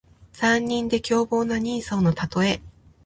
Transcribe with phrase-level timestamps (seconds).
[0.33, 2.59] 残忍で凶暴な人相のたとえ。